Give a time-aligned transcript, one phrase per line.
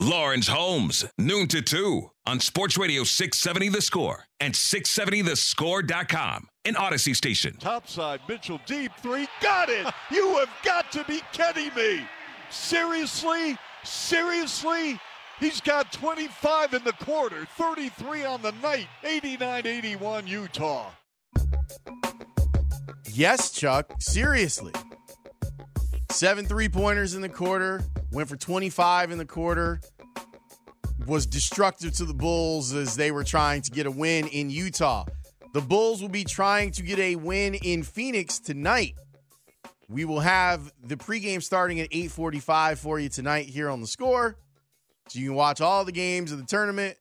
[0.00, 7.14] Lawrence Holmes, noon to 2 on Sports Radio 670 The Score and 670thescore.com, an Odyssey
[7.14, 7.56] station.
[7.58, 9.26] Topside, Mitchell, deep three.
[9.40, 9.86] Got it!
[10.12, 12.06] You have got to be kidding me!
[12.48, 13.58] Seriously?
[13.82, 15.00] Seriously?
[15.40, 20.90] He's got 25 in the quarter, 33 on the night, 89 81 Utah.
[23.12, 23.92] Yes, Chuck.
[23.98, 24.72] Seriously.
[26.10, 29.80] Seven three pointers in the quarter, went for 25 in the quarter,
[31.06, 35.04] was destructive to the Bulls as they were trying to get a win in Utah.
[35.54, 38.94] The Bulls will be trying to get a win in Phoenix tonight.
[39.88, 44.36] We will have the pregame starting at 8:45 for you tonight here on the score.
[45.08, 46.98] So you can watch all the games of the tournament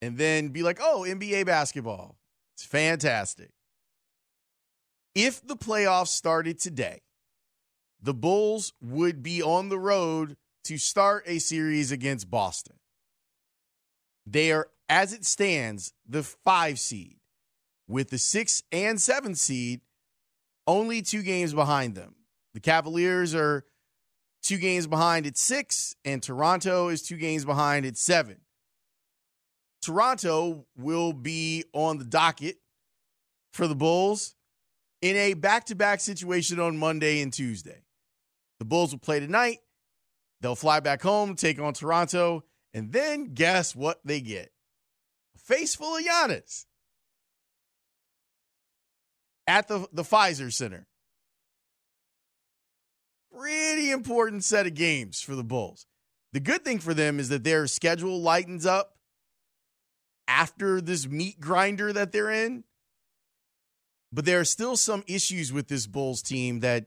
[0.00, 2.16] and then be like, "Oh, NBA basketball."
[2.54, 3.50] It's fantastic.
[5.14, 7.02] If the playoffs started today,
[8.02, 12.76] the Bulls would be on the road to start a series against Boston.
[14.26, 17.18] They are, as it stands, the five seed,
[17.88, 19.80] with the six and seven seed
[20.66, 22.14] only two games behind them.
[22.54, 23.64] The Cavaliers are
[24.42, 28.38] two games behind at six, and Toronto is two games behind at seven.
[29.80, 32.56] Toronto will be on the docket
[33.52, 34.36] for the Bulls
[35.00, 37.82] in a back to back situation on Monday and Tuesday.
[38.62, 39.58] The Bulls will play tonight.
[40.40, 44.52] They'll fly back home, take on Toronto, and then guess what they get?
[45.34, 46.66] A face full of Giannis
[49.48, 50.86] at the, the Fiserv Center.
[53.36, 55.84] Pretty important set of games for the Bulls.
[56.32, 58.94] The good thing for them is that their schedule lightens up
[60.28, 62.62] after this meat grinder that they're in.
[64.12, 66.86] But there are still some issues with this Bulls team that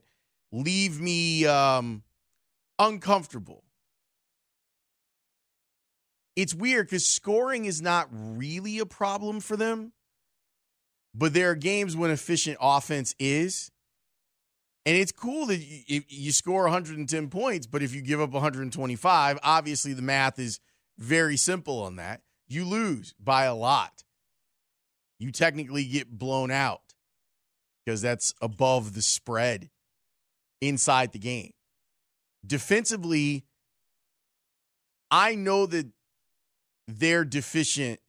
[0.56, 2.04] leave me um,
[2.80, 3.64] uncomfortable.
[6.36, 9.94] It's weird because scoring is not really a problem for them,
[11.14, 13.72] but there are games when efficient offense is.
[14.86, 19.40] And it's cool that you, you score 110 points, but if you give up 125,
[19.42, 20.60] obviously the math is
[20.98, 22.22] very simple on that.
[22.48, 24.04] You lose by a lot.
[25.18, 26.94] You technically get blown out
[27.84, 29.70] because that's above the spread
[30.62, 31.52] inside the game.
[32.46, 33.46] Defensively,
[35.12, 35.88] I know that
[36.88, 38.00] they're deficient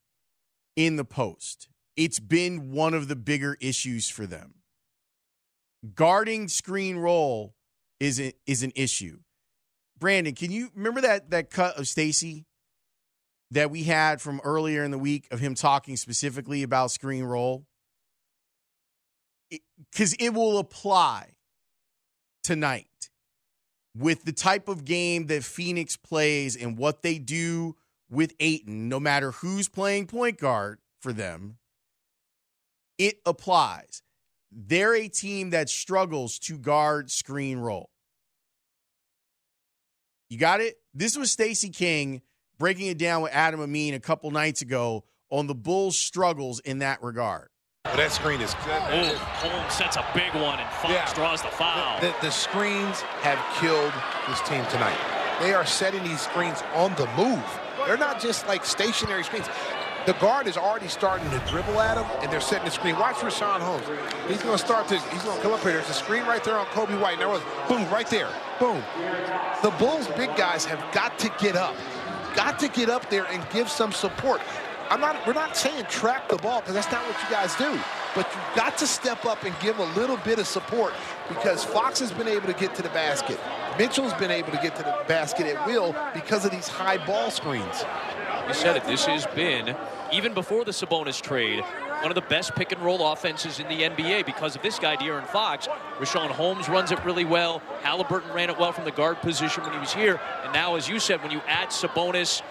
[0.75, 1.69] in the post.
[1.97, 4.55] It's been one of the bigger issues for them.
[5.95, 7.55] Guarding screen roll
[8.01, 9.19] is a, is an issue.
[9.99, 12.45] Brandon, can you remember that that cut of Stacey
[13.51, 17.67] that we had from earlier in the week of him talking specifically about screen roll?
[19.91, 21.36] Because it, it will apply
[22.47, 23.11] tonight
[23.99, 27.75] with the type of game that Phoenix plays and what they do
[28.09, 31.57] with Ayton, no matter who's playing point guard for them,
[32.99, 34.03] it applies.
[34.53, 37.91] They're a team that struggles to guard screen roll.
[40.31, 40.77] You got it?
[40.95, 42.23] This was Stacey King
[42.59, 46.79] breaking it down with Adam Amin a couple nights ago on the Bulls' struggles in
[46.79, 47.49] that regard.
[47.91, 48.83] But that screen is good.
[48.91, 51.13] Oh, Holmes sets a big one, and Fox Yeah.
[51.15, 52.01] draws the foul.
[52.01, 53.93] The, the screens have killed
[54.29, 54.97] this team tonight.
[55.41, 57.43] They are setting these screens on the move.
[57.87, 59.47] They're not just like stationary screens.
[60.07, 62.97] The guard is already starting to dribble at him, and they're setting the screen.
[62.99, 63.85] Watch Richaun Holmes.
[64.29, 65.73] He's going to start to, he's going to come up here.
[65.73, 67.19] There's a screen right there on Coby White.
[67.19, 68.29] Now, boom, right there.
[68.61, 68.83] Boom.
[69.63, 71.75] The Bulls' big guys have got to get up.
[72.37, 74.41] Got to get up there and give some support.
[74.91, 77.79] I'm not, we're not saying trap the ball because that's not what you guys do.
[78.15, 80.95] But you've got to step up and give a little bit of support
[81.29, 83.39] because Fox has been able to get to the basket.
[83.79, 87.31] Mitchell's been able to get to the basket at will because of these high ball
[87.31, 87.85] screens.
[88.49, 88.85] You said it.
[88.85, 89.77] This has been,
[90.13, 91.65] even before the Sabonis trade,
[92.01, 94.97] one of the best pick and roll offenses in the NBA because of this guy,
[94.97, 95.67] De'Aaron Fox.
[95.99, 97.61] Richaun Holmes runs it really well.
[97.83, 100.21] Haliburton ran it well from the guard position when he was here.
[100.45, 102.43] And now, as you said, when you add Sabonis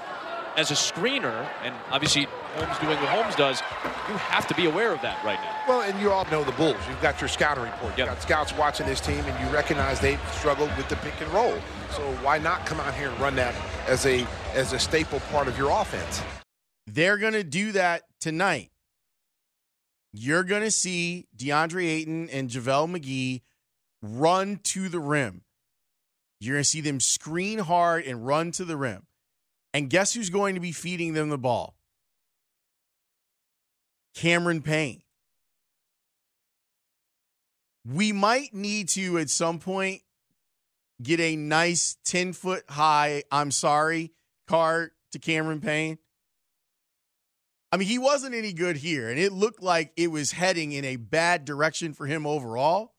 [0.57, 3.61] as a screener, and obviously Holmes doing what Holmes does,
[4.09, 5.55] you have to be aware of that right now.
[5.67, 6.77] Well, and you all know the Bulls.
[6.87, 7.97] You've got your scouting report.
[7.97, 8.07] You've Yep.
[8.07, 11.57] got scouts watching this team, and you recognize they've struggled with the pick and roll.
[11.91, 13.55] So why not come out here and run that
[13.87, 16.21] as a as a staple part of your offense?
[16.87, 18.71] They're going to do that tonight.
[20.13, 23.41] You're going to see DeAndre Ayton and JaVale McGee
[24.01, 25.41] run to the rim.
[26.39, 29.07] You're going to see them screen hard and run to the rim.
[29.75, 31.75] And guess who's going to be feeding them the ball?
[34.13, 35.01] Cameron Payne.
[37.85, 40.01] We might need to, at some point,
[41.03, 44.13] get a nice 10 foot high, I'm sorry,
[44.47, 45.97] card to Cameron Payne.
[47.69, 50.85] I mean, he wasn't any good here, and it looked like it was heading in
[50.85, 52.93] a bad direction for him overall.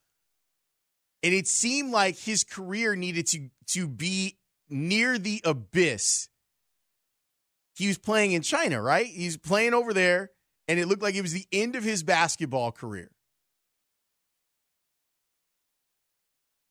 [1.23, 4.37] And it seemed like his career needed to, to be
[4.69, 6.29] near the abyss.
[7.77, 9.07] He was playing in China, right?
[9.07, 10.31] He's playing over there,
[10.67, 13.11] and it looked like it was the end of his basketball career.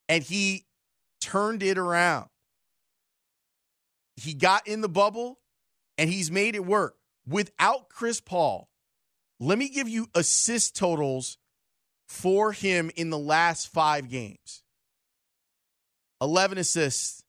[0.09, 0.65] And he
[1.21, 2.27] turned it around.
[4.15, 5.39] He got in the bubble
[5.97, 6.95] and he's made it work.
[7.27, 8.69] Without Chris Paul,
[9.39, 11.37] let me give you assist totals
[12.07, 14.63] for him in the last five games
[16.21, 17.23] 11 assists,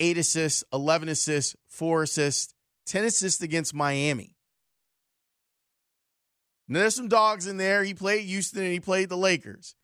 [0.00, 2.54] 8 assists, 11 assists, 4 assists,
[2.86, 4.34] 10 assists against Miami.
[6.68, 7.84] Now, there's some dogs in there.
[7.84, 9.74] He played Houston and he played the Lakers.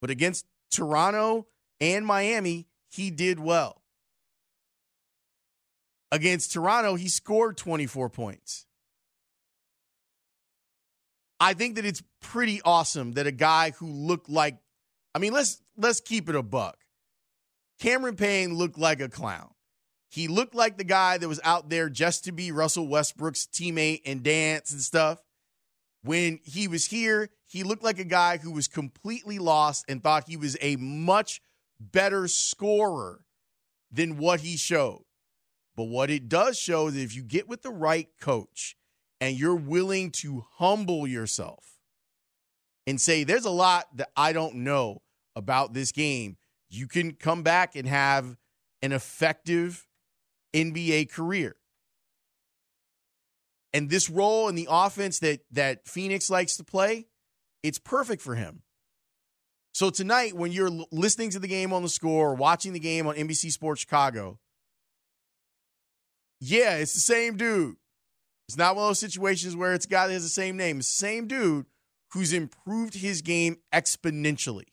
[0.00, 1.46] But against Toronto
[1.80, 3.82] and Miami, he did well.
[6.12, 8.66] Against Toronto, he scored 24 points.
[11.38, 14.58] I think that it's pretty awesome that a guy who looked like
[15.14, 16.76] I mean, let's let's keep it a buck.
[17.80, 19.50] Cameron Payne looked like a clown.
[20.10, 24.02] He looked like the guy that was out there just to be Russell Westbrook's teammate
[24.04, 25.22] and dance and stuff.
[26.02, 30.28] When he was here, he looked like a guy who was completely lost and thought
[30.28, 31.40] he was a much
[31.78, 33.20] better scorer
[33.92, 35.04] than what he showed.
[35.76, 38.76] But what it does show is if you get with the right coach
[39.20, 41.78] and you're willing to humble yourself
[42.84, 45.02] and say, there's a lot that I don't know
[45.36, 46.36] about this game,
[46.68, 48.36] you can come back and have
[48.82, 49.86] an effective
[50.54, 51.56] NBA career.
[53.72, 57.06] And this role in the offense that that Phoenix likes to play,
[57.62, 58.62] it's perfect for him.
[59.72, 63.06] So tonight, when you're listening to the game on the score or watching the game
[63.06, 64.38] on NBC Sports Chicago,
[66.40, 67.76] yeah, it's the same dude.
[68.48, 70.78] It's not one of those situations where it's a guy that has the same name.
[70.78, 71.66] It's the same dude
[72.12, 74.64] who's improved his game exponentially.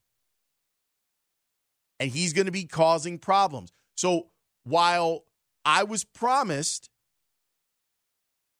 [1.99, 3.71] And he's going to be causing problems.
[3.95, 4.29] So
[4.63, 5.25] while
[5.67, 6.89] I was promised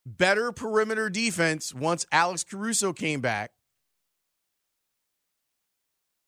[0.05, 3.51] better perimeter defense once Alex Caruso came back,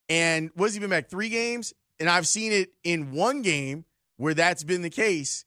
[0.07, 1.73] and was he been back three games?
[1.99, 3.83] And I've seen it in one game
[4.15, 5.43] where that's been the case.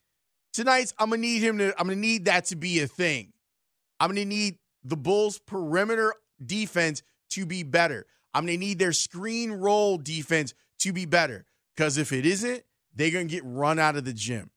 [0.52, 1.72] Tonight's I'm gonna need him to.
[1.80, 3.32] I'm gonna need that to be a thing.
[3.98, 6.12] I'm gonna need the Bulls' perimeter
[6.44, 8.04] defense to be better.
[8.34, 11.46] I'm gonna need their screen roll defense to be better.
[11.74, 14.50] Because if it isn't, they're gonna get run out of the gym.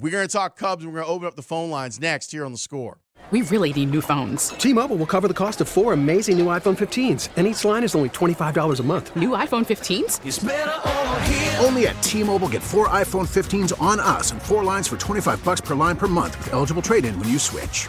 [0.00, 0.84] We're gonna talk Cubs.
[0.84, 2.98] and We're gonna open up the phone lines next here on the score.
[3.32, 4.50] We really need new phones.
[4.50, 7.94] T-Mobile will cover the cost of four amazing new iPhone 15s, and each line is
[7.96, 9.14] only $25 a month.
[9.16, 11.62] New iPhone 15s?
[11.62, 15.60] Only at T-Mobile get four iPhone 15s on us and four lines for 25 bucks
[15.60, 17.88] per line per month with eligible trade-in when you switch.